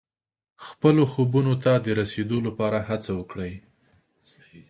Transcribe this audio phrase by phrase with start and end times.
[0.67, 3.53] خپلو خوبونو ته د رسیدو لپاره هڅه وکړئ.